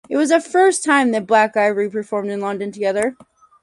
It 0.09 0.17
was 0.17 0.29
the 0.29 0.41
first 0.41 0.83
time 0.83 1.11
that 1.11 1.27
Black 1.27 1.55
Ivory 1.55 1.87
performed 1.87 2.31
in 2.31 2.39
London 2.39 2.71
together. 2.71 3.15